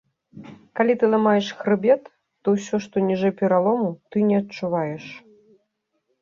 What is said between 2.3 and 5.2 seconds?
то ўсё, што ніжэй пералому, ты не адчуваеш.